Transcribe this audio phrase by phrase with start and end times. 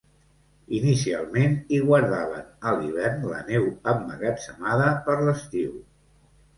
[0.77, 5.81] Inicialment hi guardaven a l'hivern la neu emmagatzemada per l'estiu.